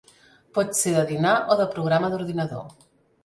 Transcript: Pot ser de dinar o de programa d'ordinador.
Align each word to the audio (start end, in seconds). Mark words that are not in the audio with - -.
Pot 0.57 0.71
ser 0.77 0.93
de 0.95 1.03
dinar 1.11 1.35
o 1.55 1.59
de 1.61 1.67
programa 1.75 2.09
d'ordinador. 2.15 2.65